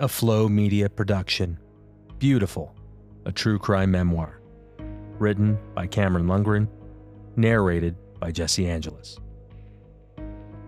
[0.00, 1.58] a Flow Media production.
[2.18, 2.74] Beautiful,
[3.26, 4.40] a true crime memoir.
[5.18, 6.68] Written by Cameron Lundgren,
[7.36, 9.18] narrated by Jesse Angelus.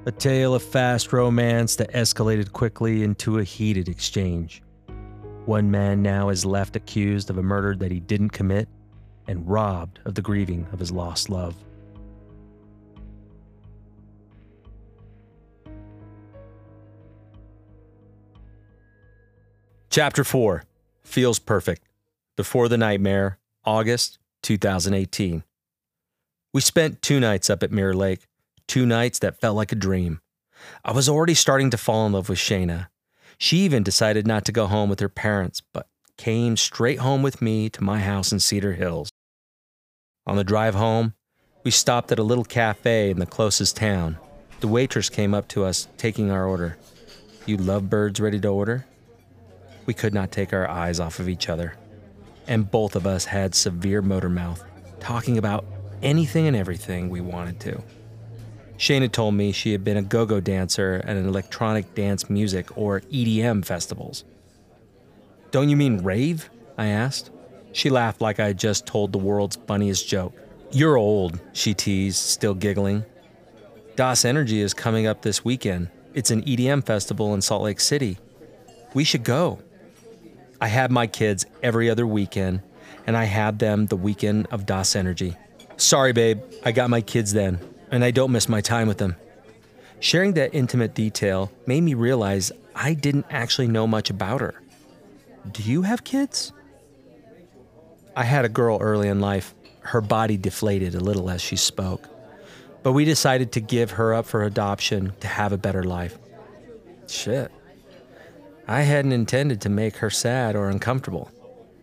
[0.04, 4.62] A tale of fast romance that escalated quickly into a heated exchange.
[5.46, 8.68] One man now is left accused of a murder that he didn't commit
[9.28, 11.56] and robbed of the grieving of his lost love.
[19.93, 20.64] Chapter 4
[21.05, 21.82] Feels Perfect
[22.34, 25.45] Before the Nightmare, August 2018.
[26.55, 28.27] We spent two nights up at Mirror Lake,
[28.66, 30.23] two nights that felt like a dream.
[30.82, 32.88] I was already starting to fall in love with Shayna.
[33.37, 37.43] She even decided not to go home with her parents, but came straight home with
[37.43, 39.10] me to my house in Cedar Hills.
[40.27, 41.12] On the drive home,
[41.65, 44.16] we stopped at a little cafe in the closest town.
[44.60, 46.79] The waitress came up to us, taking our order.
[47.45, 48.87] You lovebirds ready to order?
[49.86, 51.74] We could not take our eyes off of each other.
[52.46, 54.65] And both of us had severe motor mouth,
[55.01, 55.65] talking about
[56.02, 57.82] anything and everything we wanted to.
[58.79, 62.76] Shayna told me she had been a go go dancer at an electronic dance music
[62.76, 64.25] or EDM festivals.
[65.53, 66.50] Don't you mean rave?
[66.76, 67.31] I asked.
[67.72, 70.34] She laughed like I had just told the world's funniest joke.
[70.72, 73.04] You're old, she teased, still giggling.
[73.94, 75.88] Das Energy is coming up this weekend.
[76.14, 78.19] It's an EDM festival in Salt Lake City.
[78.94, 79.60] We should go.
[80.62, 82.62] I had my kids every other weekend,
[83.05, 85.37] and I had them the weekend of Das Energy.
[85.77, 87.59] Sorry, babe, I got my kids then,
[87.91, 89.16] and I don't miss my time with them.
[89.99, 94.54] Sharing that intimate detail made me realize I didn't actually know much about her.
[95.50, 96.53] Do you have kids?
[98.15, 99.56] I had a girl early in life.
[99.81, 102.09] Her body deflated a little as she spoke.
[102.84, 106.16] But we decided to give her up for adoption to have a better life.
[107.09, 107.50] Shit.
[108.72, 111.31] I hadn't intended to make her sad or uncomfortable.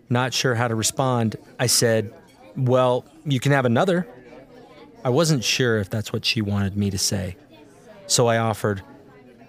[0.10, 2.12] Not sure how to respond, I said,
[2.58, 4.08] Well, you can have another.
[5.06, 7.38] I wasn't sure if that's what she wanted me to say.
[8.08, 8.82] So I offered,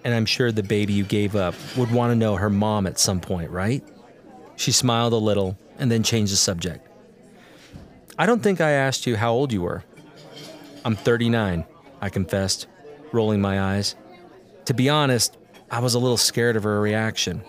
[0.03, 2.99] and I'm sure the baby you gave up would want to know her mom at
[2.99, 3.83] some point, right?
[4.55, 6.87] She smiled a little and then changed the subject.
[8.19, 9.83] I don't think I asked you how old you were.
[10.85, 11.65] I'm 39,
[12.01, 12.67] I confessed,
[13.11, 13.95] rolling my eyes.
[14.65, 15.39] To be honest,
[15.71, 17.45] I was a little scared of her reaction.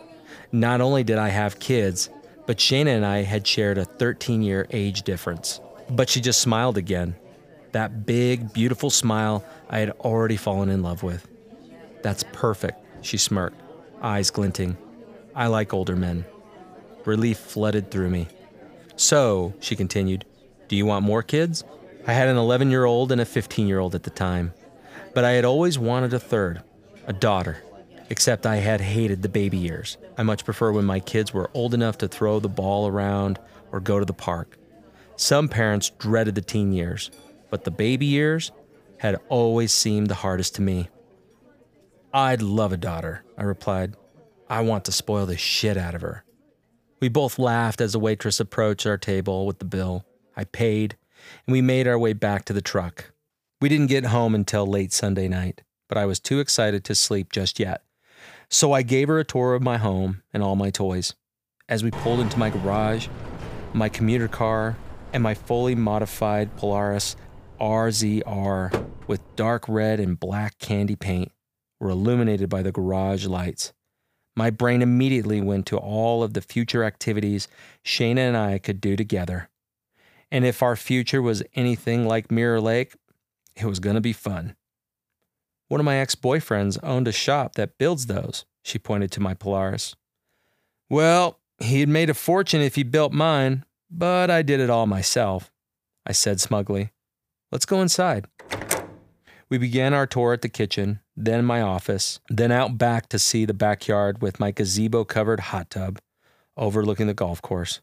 [0.53, 2.09] Not only did I have kids,
[2.47, 5.61] but Shayna and I had shared a 13 year age difference.
[5.91, 7.17] But she just smiled again.
[7.73, 11.27] That big, beautiful smile I had already fallen in love with.
[12.03, 13.61] That's perfect, she smirked,
[14.01, 14.77] eyes glinting.
[15.35, 16.25] I like older men.
[17.05, 18.29] Relief flooded through me.
[18.95, 20.25] So, she continued,
[20.69, 21.65] do you want more kids?
[22.07, 24.53] I had an 11 year old and a 15 year old at the time,
[25.13, 26.63] but I had always wanted a third,
[27.09, 27.65] a daughter.
[28.13, 29.97] Except I had hated the baby years.
[30.19, 33.39] I much prefer when my kids were old enough to throw the ball around
[33.73, 34.59] or go to the park.
[35.17, 37.11] Some parents dreaded the teen years,
[37.49, 38.53] but the baby years
[38.99, 40.91] had always seemed the hardest to me.
[42.13, 43.97] I'd love a daughter, I replied.
[44.47, 46.23] I want to spoil the shit out of her.
[47.01, 50.05] We both laughed as the waitress approached our table with the bill.
[50.37, 50.99] I paid,
[51.47, 53.11] and we made our way back to the truck.
[53.63, 57.33] We didn't get home until late Sunday night, but I was too excited to sleep
[57.33, 57.81] just yet.
[58.53, 61.15] So I gave her a tour of my home and all my toys.
[61.71, 63.09] As we pulled into my garage,
[63.73, 64.77] my commuter car,
[65.11, 67.17] and my fully modified Polaris
[67.59, 71.33] RZR with dark red and black candy paint
[71.81, 73.73] were illuminated by the garage lights.
[74.37, 77.49] My brain immediately went to all of the future activities
[77.83, 79.49] Shayna and I could do together.
[80.31, 82.97] And if our future was anything like Mirror Lake,
[83.57, 84.57] it was going to be fun.
[85.73, 89.33] One of my ex boyfriends owned a shop that builds those, she pointed to my
[89.33, 89.97] Polaris.
[90.91, 95.51] Well, he'd made a fortune if he built mine, but I did it all myself,
[96.05, 96.93] I said smugly.
[97.51, 98.27] Let's go inside.
[99.49, 103.47] We began our tour at the kitchen, then my office, then out back to see
[103.47, 106.01] the backyard with my gazebo covered hot tub
[106.55, 107.81] overlooking the golf course.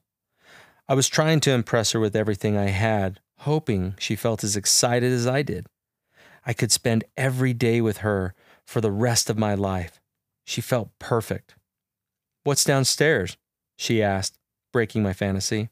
[0.88, 5.12] I was trying to impress her with everything I had, hoping she felt as excited
[5.12, 5.66] as I did.
[6.46, 8.34] I could spend every day with her
[8.66, 10.00] for the rest of my life.
[10.46, 11.56] She felt perfect.
[12.44, 13.38] What's downstairs?
[13.78, 14.38] she asked,
[14.74, 15.70] breaking my fantasy.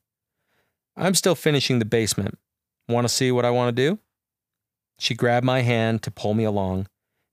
[0.95, 2.37] I'm still finishing the basement.
[2.87, 3.99] Want to see what I want to do?
[4.97, 6.87] She grabbed my hand to pull me along.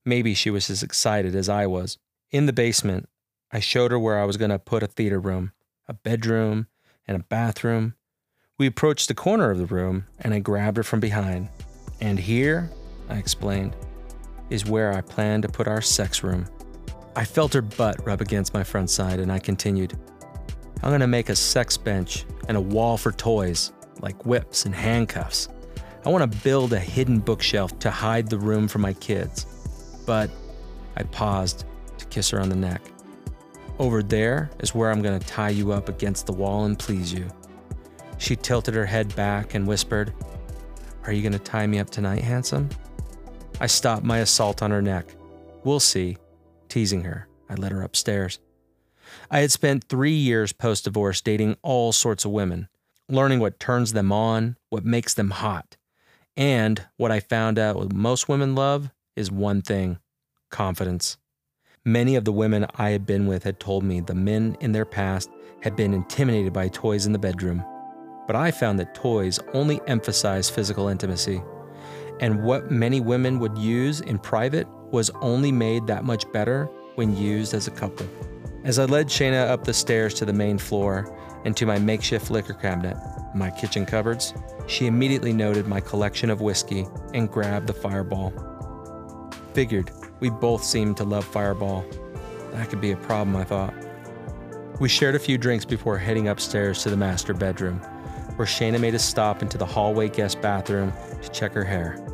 [0.05, 1.97] Maybe she was as excited as I was.
[2.29, 3.09] In the basement,
[3.51, 5.51] I showed her where I was going to put a theater room,
[5.87, 6.67] a bedroom,
[7.07, 7.95] and a bathroom.
[8.57, 11.49] We approached the corner of the room, and I grabbed her from behind.
[11.99, 12.69] And here,
[13.09, 13.75] I explained,
[14.49, 16.45] is where I plan to put our sex room.
[17.15, 19.97] I felt her butt rub against my front side, and I continued.
[20.83, 23.71] I'm gonna make a sex bench and a wall for toys,
[24.01, 25.49] like whips and handcuffs.
[26.05, 29.45] I wanna build a hidden bookshelf to hide the room for my kids.
[30.05, 30.29] But
[30.95, 31.65] I paused
[31.97, 32.81] to kiss her on the neck.
[33.79, 37.27] Over there is where I'm gonna tie you up against the wall and please you.
[38.17, 40.13] She tilted her head back and whispered,
[41.05, 42.69] Are you gonna tie me up tonight, handsome?
[43.59, 45.15] I stopped my assault on her neck.
[45.63, 46.17] We'll see.
[46.67, 48.39] Teasing her, I led her upstairs.
[49.31, 52.67] I had spent three years post divorce dating all sorts of women,
[53.07, 55.77] learning what turns them on, what makes them hot.
[56.35, 59.99] And what I found out most women love is one thing
[60.49, 61.17] confidence.
[61.85, 64.85] Many of the women I had been with had told me the men in their
[64.85, 65.29] past
[65.61, 67.63] had been intimidated by toys in the bedroom.
[68.27, 71.41] But I found that toys only emphasize physical intimacy.
[72.19, 76.65] And what many women would use in private was only made that much better
[76.95, 78.07] when used as a couple.
[78.63, 82.31] As I led Shayna up the stairs to the main floor and to my makeshift
[82.31, 82.97] liquor cabinet,
[83.35, 84.33] my kitchen cupboards,
[84.67, 88.33] she immediately noted my collection of whiskey and grabbed the fireball.
[89.53, 91.85] Figured we both seemed to love fireball.
[92.53, 93.73] That could be a problem, I thought.
[94.79, 97.79] We shared a few drinks before heading upstairs to the master bedroom,
[98.37, 100.91] where Shayna made a stop into the hallway guest bathroom
[101.21, 102.04] to check her hair.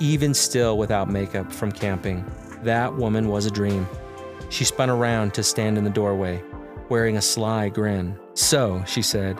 [0.00, 2.24] Even still without makeup from camping,
[2.62, 3.86] that woman was a dream.
[4.48, 6.42] She spun around to stand in the doorway,
[6.88, 8.18] wearing a sly grin.
[8.34, 9.38] So, she said,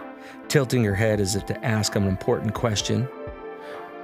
[0.48, 3.04] tilting her head as if to ask an important question,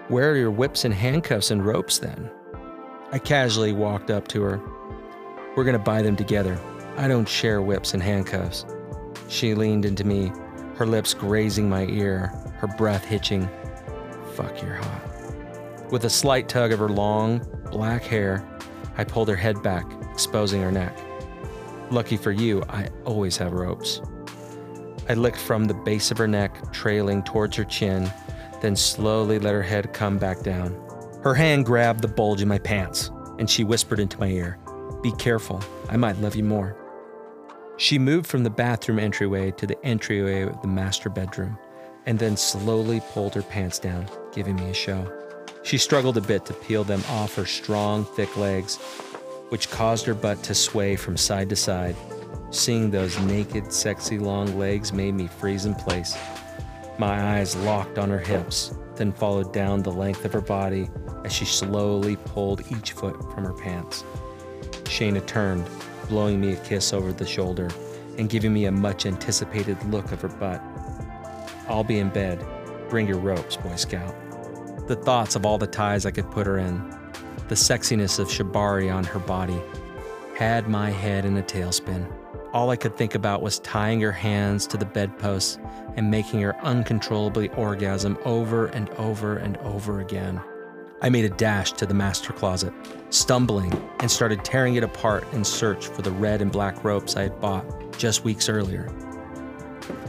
[0.08, 2.30] Where are your whips and handcuffs and ropes then?
[3.12, 4.60] I casually walked up to her.
[5.56, 6.58] We're going to buy them together.
[6.96, 8.66] I don't share whips and handcuffs.
[9.28, 10.32] She leaned into me,
[10.76, 13.48] her lips grazing my ear, her breath hitching.
[14.34, 15.07] Fuck, you're hot.
[15.90, 17.40] With a slight tug of her long,
[17.70, 18.46] black hair,
[18.98, 20.94] I pulled her head back, exposing her neck.
[21.90, 24.02] Lucky for you, I always have ropes.
[25.08, 28.10] I licked from the base of her neck, trailing towards her chin,
[28.60, 30.74] then slowly let her head come back down.
[31.22, 34.58] Her hand grabbed the bulge in my pants, and she whispered into my ear,
[35.02, 36.76] Be careful, I might love you more.
[37.78, 41.56] She moved from the bathroom entryway to the entryway of the master bedroom,
[42.04, 45.10] and then slowly pulled her pants down, giving me a show.
[45.68, 48.76] She struggled a bit to peel them off her strong, thick legs,
[49.50, 51.94] which caused her butt to sway from side to side.
[52.50, 56.16] Seeing those naked, sexy long legs made me freeze in place.
[56.98, 60.88] My eyes locked on her hips, then followed down the length of her body
[61.26, 64.04] as she slowly pulled each foot from her pants.
[64.84, 65.68] Shayna turned,
[66.08, 67.68] blowing me a kiss over the shoulder
[68.16, 70.62] and giving me a much anticipated look of her butt.
[71.68, 72.42] I'll be in bed.
[72.88, 74.14] Bring your ropes, Boy Scout
[74.88, 76.76] the thoughts of all the ties I could put her in,
[77.48, 79.60] the sexiness of Shibari on her body,
[80.34, 82.10] had my head in a tailspin.
[82.54, 85.58] All I could think about was tying her hands to the bedposts
[85.96, 90.40] and making her uncontrollably orgasm over and over and over again.
[91.02, 92.72] I made a dash to the master closet,
[93.10, 97.24] stumbling, and started tearing it apart in search for the red and black ropes I
[97.24, 97.66] had bought
[97.98, 98.90] just weeks earlier.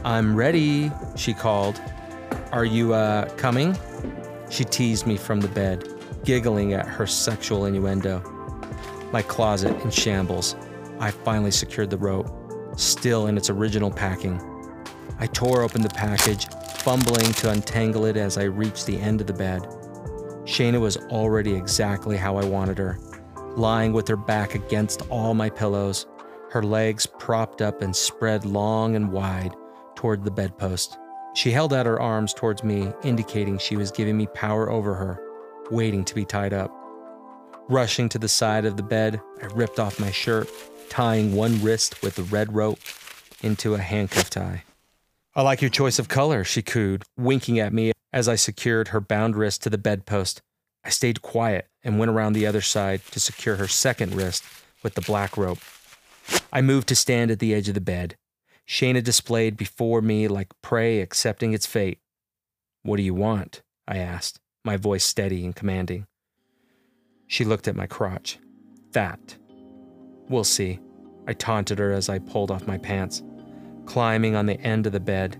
[0.04, 1.80] I'm ready, she called.
[2.50, 3.76] Are you, uh, coming?
[4.50, 5.88] She teased me from the bed,
[6.24, 8.20] giggling at her sexual innuendo.
[9.12, 10.56] My closet in shambles.
[10.98, 12.28] I finally secured the rope,
[12.76, 14.40] still in its original packing.
[15.18, 16.46] I tore open the package,
[16.80, 19.62] fumbling to untangle it as I reached the end of the bed.
[20.44, 22.98] Shayna was already exactly how I wanted her,
[23.56, 26.06] lying with her back against all my pillows,
[26.50, 29.54] her legs propped up and spread long and wide
[29.94, 30.98] toward the bedpost.
[31.34, 35.20] She held out her arms towards me, indicating she was giving me power over her,
[35.70, 36.70] waiting to be tied up.
[37.68, 40.48] Rushing to the side of the bed, I ripped off my shirt,
[40.88, 42.80] tying one wrist with the red rope
[43.42, 44.64] into a handcuff tie.
[45.34, 49.00] I like your choice of color, she cooed, winking at me as I secured her
[49.00, 50.42] bound wrist to the bedpost.
[50.84, 54.42] I stayed quiet and went around the other side to secure her second wrist
[54.82, 55.60] with the black rope.
[56.52, 58.16] I moved to stand at the edge of the bed,
[58.70, 61.98] Shayna displayed before me like prey accepting its fate.
[62.84, 63.62] What do you want?
[63.88, 66.06] I asked, my voice steady and commanding.
[67.26, 68.38] She looked at my crotch.
[68.92, 69.36] That.
[70.28, 70.78] We'll see.
[71.26, 73.24] I taunted her as I pulled off my pants.
[73.86, 75.36] Climbing on the end of the bed,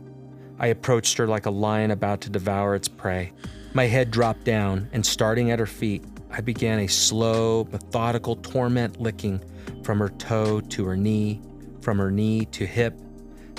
[0.59, 3.33] I approached her like a lion about to devour its prey.
[3.75, 9.01] My head dropped down, and starting at her feet, I began a slow, methodical torment
[9.01, 9.41] licking
[9.85, 11.41] from her toe to her knee,
[11.81, 13.01] from her knee to hip,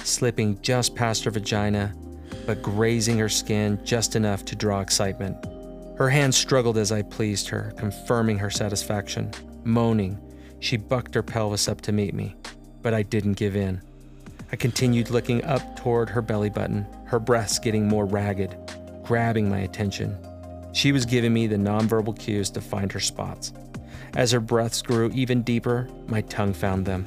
[0.05, 1.93] slipping just past her vagina,
[2.46, 5.38] but grazing her skin just enough to draw excitement.
[5.98, 9.31] Her hands struggled as I pleased her, confirming her satisfaction,
[9.63, 10.20] moaning,
[10.60, 12.36] She bucked her pelvis up to meet me,
[12.81, 13.81] but I didn't give in.
[14.51, 18.55] I continued looking up toward her belly button, her breasts getting more ragged,
[19.03, 20.17] grabbing my attention.
[20.74, 23.53] She was giving me the nonverbal cues to find her spots.
[24.15, 27.05] As her breaths grew even deeper, my tongue found them.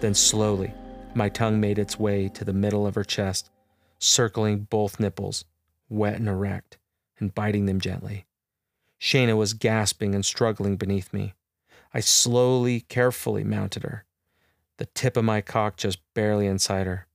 [0.00, 0.72] Then slowly,
[1.14, 3.50] my tongue made its way to the middle of her chest,
[3.98, 5.44] circling both nipples,
[5.88, 6.78] wet and erect,
[7.18, 8.26] and biting them gently.
[9.00, 11.34] Shayna was gasping and struggling beneath me.
[11.92, 14.04] I slowly, carefully mounted her,
[14.76, 17.06] the tip of my cock just barely inside her.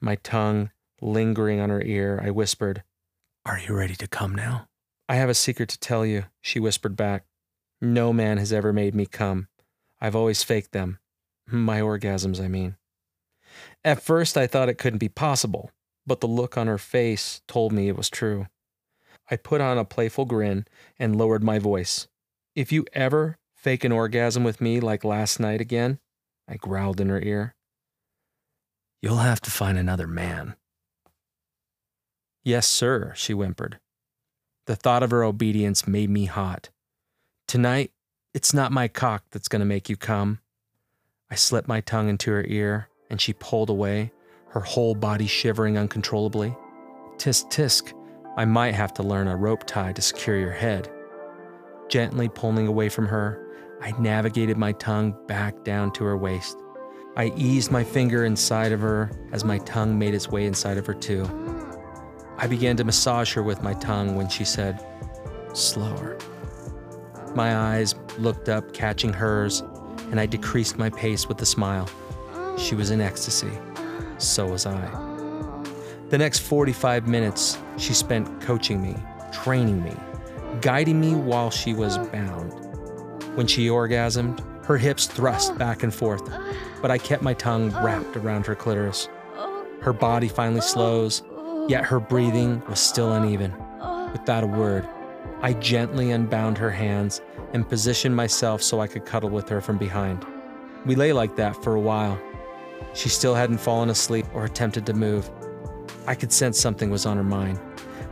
[0.00, 2.82] My tongue lingering on her ear, I whispered,
[3.44, 4.68] Are you ready to come now?
[5.08, 7.24] I have a secret to tell you, she whispered back.
[7.80, 9.48] No man has ever made me come.
[10.00, 10.98] I've always faked them.
[11.46, 12.76] My orgasms, I mean.
[13.86, 15.70] At first, I thought it couldn't be possible,
[16.04, 18.48] but the look on her face told me it was true.
[19.30, 20.66] I put on a playful grin
[20.98, 22.08] and lowered my voice.
[22.56, 26.00] If you ever fake an orgasm with me like last night again,
[26.48, 27.54] I growled in her ear,
[29.00, 30.56] you'll have to find another man.
[32.42, 33.78] Yes, sir, she whimpered.
[34.66, 36.70] The thought of her obedience made me hot.
[37.46, 37.92] Tonight,
[38.34, 40.40] it's not my cock that's going to make you come.
[41.30, 44.12] I slipped my tongue into her ear, and she pulled away,
[44.48, 46.56] her whole body shivering uncontrollably.
[47.18, 47.92] Tisk tisk,
[48.36, 50.90] I might have to learn a rope tie to secure your head.
[51.88, 53.46] Gently pulling away from her,
[53.80, 56.56] I navigated my tongue back down to her waist.
[57.16, 60.86] I eased my finger inside of her as my tongue made its way inside of
[60.86, 61.24] her too.
[62.36, 64.84] I began to massage her with my tongue when she said,
[65.54, 66.18] Slower.
[67.34, 69.62] My eyes looked up, catching hers,
[70.10, 71.88] and I decreased my pace with a smile.
[72.56, 73.50] She was in ecstasy.
[74.18, 74.80] So was I.
[76.08, 78.96] The next 45 minutes, she spent coaching me,
[79.32, 79.94] training me,
[80.60, 82.52] guiding me while she was bound.
[83.36, 86.30] When she orgasmed, her hips thrust back and forth,
[86.80, 89.08] but I kept my tongue wrapped around her clitoris.
[89.80, 91.22] Her body finally slows,
[91.68, 93.52] yet her breathing was still uneven.
[94.12, 94.88] Without a word,
[95.42, 97.20] I gently unbound her hands
[97.52, 100.24] and positioned myself so I could cuddle with her from behind.
[100.86, 102.18] We lay like that for a while.
[102.94, 105.30] She still hadn't fallen asleep or attempted to move.
[106.06, 107.60] I could sense something was on her mind,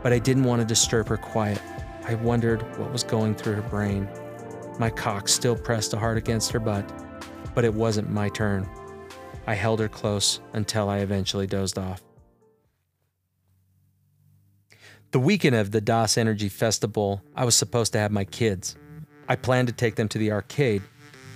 [0.02, 1.61] but I didn't want to disturb her quiet.
[2.06, 4.09] I wondered what was going through her brain.
[4.78, 6.85] My cock still pressed hard against her butt,
[7.54, 8.68] but it wasn't my turn.
[9.47, 12.02] I held her close until I eventually dozed off.
[15.12, 18.76] The weekend of the Das Energy Festival, I was supposed to have my kids.
[19.28, 20.83] I planned to take them to the arcade,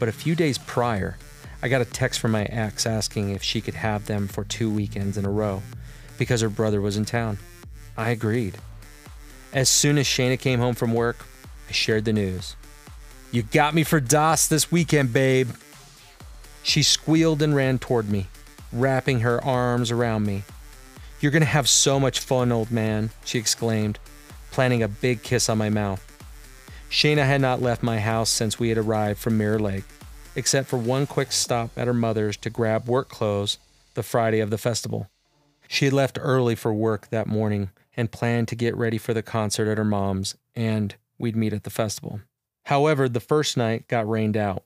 [0.00, 1.16] but a few days prior,
[1.60, 4.70] I got a text from my ex asking if she could have them for two
[4.70, 5.62] weekends in a row
[6.16, 7.38] because her brother was in town.
[7.96, 8.58] I agreed.
[9.52, 11.24] As soon as Shayna came home from work,
[11.68, 12.54] I shared the news.
[13.32, 15.50] You got me for Das this weekend, babe.
[16.62, 18.28] She squealed and ran toward me,
[18.72, 20.44] wrapping her arms around me.
[21.20, 23.98] You're gonna have so much fun, old man, she exclaimed,
[24.52, 26.04] planting a big kiss on my mouth.
[26.90, 29.84] Shayna had not left my house since we had arrived from Mirror Lake,
[30.38, 33.58] except for one quick stop at her mother's to grab work clothes
[33.94, 35.10] the Friday of the festival.
[35.66, 39.22] She had left early for work that morning and planned to get ready for the
[39.22, 42.20] concert at her mom's, and we'd meet at the festival.
[42.66, 44.62] However, the first night got rained out,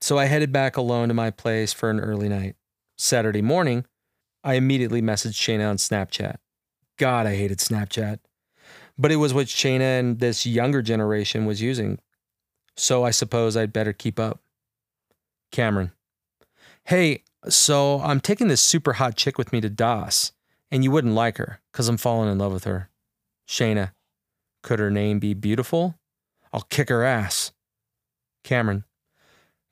[0.00, 2.56] so I headed back alone to my place for an early night.
[2.96, 3.84] Saturday morning,
[4.42, 6.36] I immediately messaged Shayna on Snapchat.
[6.96, 8.20] God, I hated Snapchat.
[8.96, 11.98] But it was what Shayna and this younger generation was using.
[12.74, 14.40] So I suppose I'd better keep up.
[15.50, 15.92] Cameron.
[16.84, 20.32] Hey, so I'm taking this super hot chick with me to Das,
[20.70, 22.88] and you wouldn't like her because I'm falling in love with her.
[23.48, 23.92] Shayna.
[24.62, 25.98] Could her name be beautiful?
[26.52, 27.52] I'll kick her ass.
[28.44, 28.84] Cameron.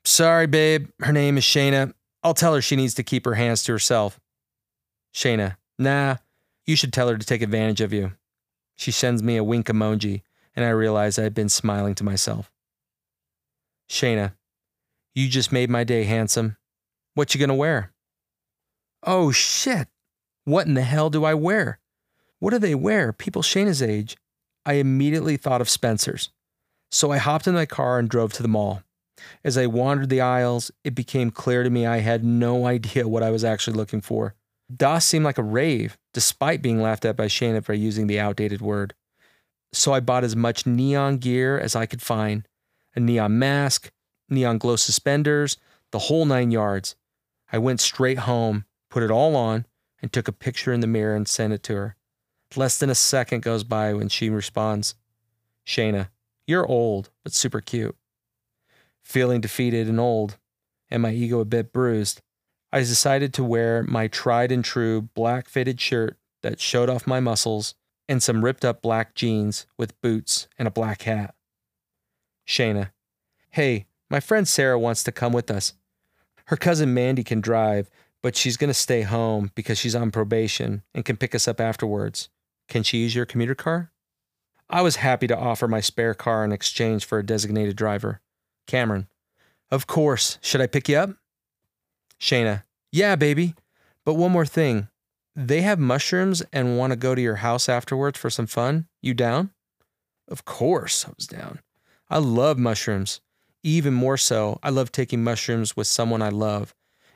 [0.03, 0.89] Sorry, babe.
[0.99, 1.93] Her name is Shayna.
[2.23, 4.19] I'll tell her she needs to keep her hands to herself.
[5.13, 5.57] Shayna.
[5.77, 6.17] Nah,
[6.65, 8.13] you should tell her to take advantage of you.
[8.75, 10.21] She sends me a wink emoji,
[10.55, 12.51] and I realize I had been smiling to myself.
[13.89, 14.33] Shayna.
[15.19, 16.55] You just made my day, handsome.
[17.13, 17.91] What you gonna wear?
[19.03, 19.89] Oh shit.
[20.45, 21.79] What in the hell do I wear?
[22.39, 23.11] What do they wear?
[23.11, 24.15] People Shayna's age.
[24.65, 26.29] I immediately thought of Spencer's.
[26.89, 28.81] So I hopped in my car and drove to the mall.
[29.43, 33.21] As I wandered the aisles, it became clear to me I had no idea what
[33.21, 34.35] I was actually looking for.
[34.73, 38.61] Das seemed like a rave, despite being laughed at by Shayna for using the outdated
[38.61, 38.93] word.
[39.73, 42.47] So I bought as much neon gear as I could find
[42.95, 43.91] a neon mask,
[44.29, 45.57] neon glow suspenders,
[45.91, 46.95] the whole nine yards.
[47.51, 49.65] I went straight home, put it all on,
[50.01, 51.95] and took a picture in the mirror and sent it to her.
[52.55, 54.95] Less than a second goes by when she responds
[55.65, 56.09] Shayna,
[56.47, 57.95] you're old, but super cute.
[59.03, 60.37] Feeling defeated and old,
[60.89, 62.21] and my ego a bit bruised,
[62.71, 67.19] I decided to wear my tried and true black fitted shirt that showed off my
[67.19, 67.75] muscles
[68.07, 71.35] and some ripped up black jeans with boots and a black hat.
[72.47, 72.91] Shayna,
[73.51, 75.73] hey, my friend Sarah wants to come with us.
[76.45, 77.89] Her cousin Mandy can drive,
[78.21, 81.61] but she's going to stay home because she's on probation and can pick us up
[81.61, 82.29] afterwards.
[82.67, 83.91] Can she use your commuter car?
[84.69, 88.21] I was happy to offer my spare car in exchange for a designated driver.
[88.67, 89.07] Cameron,
[89.71, 90.37] of course.
[90.41, 91.11] Should I pick you up?
[92.19, 93.55] Shayna, yeah, baby.
[94.05, 94.87] But one more thing.
[95.35, 98.87] They have mushrooms and want to go to your house afterwards for some fun.
[99.01, 99.51] You down?
[100.27, 101.59] Of course, I was down.
[102.09, 103.21] I love mushrooms.
[103.63, 106.73] Even more so, I love taking mushrooms with someone I love.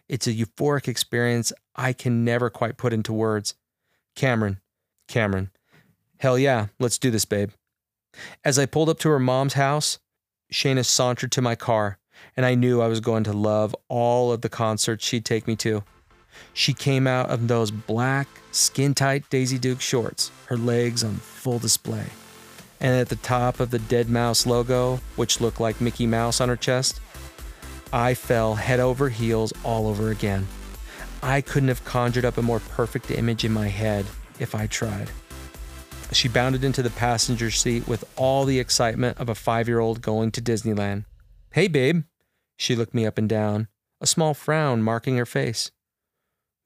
[0.09, 3.55] It's a euphoric experience I can never quite put into words.
[4.15, 4.59] Cameron,
[5.07, 5.51] Cameron,
[6.19, 7.51] hell yeah, let's do this, babe.
[8.43, 9.99] As I pulled up to her mom's house,
[10.51, 11.97] Shayna sauntered to my car,
[12.35, 15.55] and I knew I was going to love all of the concerts she'd take me
[15.57, 15.83] to.
[16.53, 21.59] She came out of those black, skin tight Daisy Duke shorts, her legs on full
[21.59, 22.05] display.
[22.83, 26.57] And at the top of the Deadmau5 logo, which looked like Mickey Mouse on her
[26.57, 26.99] chest,
[27.93, 30.47] I fell head over heels all over again.
[31.21, 34.05] I couldn't have conjured up a more perfect image in my head
[34.37, 35.09] if I tried.
[36.11, 40.01] She bounded into the passenger seat with all the excitement of a five year old
[40.01, 41.05] going to Disneyland.
[41.53, 42.03] Hey, babe.
[42.57, 43.69] She looked me up and down,
[44.01, 45.71] a small frown marking her face.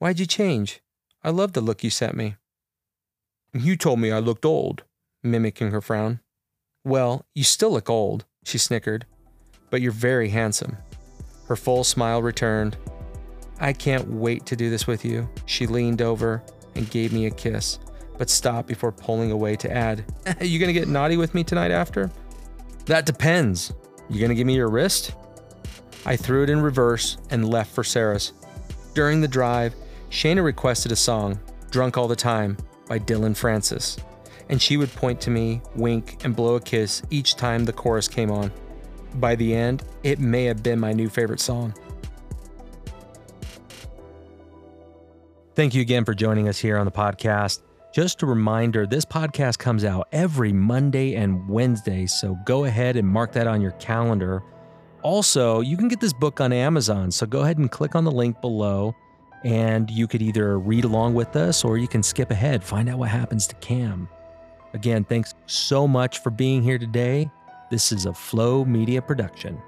[0.00, 0.80] Why'd you change?
[1.22, 2.34] I love the look you sent me.
[3.54, 4.82] You told me I looked old,
[5.22, 6.20] mimicking her frown.
[6.84, 9.06] Well, you still look old, she snickered,
[9.70, 10.76] but you're very handsome.
[11.46, 12.76] Her full smile returned.
[13.60, 15.28] I can't wait to do this with you.
[15.46, 16.42] She leaned over
[16.74, 17.78] and gave me a kiss,
[18.16, 20.04] but stopped before pulling away to add,
[20.40, 22.10] You gonna get naughty with me tonight after?
[22.86, 23.72] That depends.
[24.08, 25.14] You gonna give me your wrist?
[26.06, 28.32] I threw it in reverse and left for Sarah's.
[28.94, 29.74] During the drive,
[30.10, 31.38] Shayna requested a song,
[31.70, 32.56] Drunk All the Time,
[32.88, 33.98] by Dillon Francis,
[34.48, 38.08] and she would point to me, wink, and blow a kiss each time the chorus
[38.08, 38.50] came on.
[39.14, 41.74] By the end, it may have been my new favorite song.
[45.54, 47.62] Thank you again for joining us here on the podcast.
[47.92, 53.08] Just a reminder this podcast comes out every Monday and Wednesday, so go ahead and
[53.08, 54.42] mark that on your calendar.
[55.02, 58.10] Also, you can get this book on Amazon, so go ahead and click on the
[58.10, 58.94] link below
[59.44, 62.98] and you could either read along with us or you can skip ahead, find out
[62.98, 64.08] what happens to Cam.
[64.74, 67.30] Again, thanks so much for being here today.
[67.70, 69.60] This is a Flow Media production.